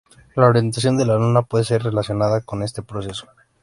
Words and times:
La 0.33 0.47
orientación 0.47 0.97
de 0.97 1.05
la 1.05 1.15
Luna 1.15 1.43
puede 1.43 1.61
estar 1.61 1.83
relacionada 1.83 2.41
con 2.41 2.63
este 2.63 2.81
proceso. 2.81 3.27